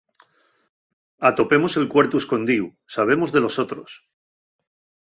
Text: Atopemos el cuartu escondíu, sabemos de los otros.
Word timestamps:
Atopemos 1.29 1.73
el 1.83 1.87
cuartu 1.93 2.15
escondíu, 2.23 2.65
sabemos 2.95 3.29
de 3.37 3.47
los 3.47 3.55
otros. 3.67 3.89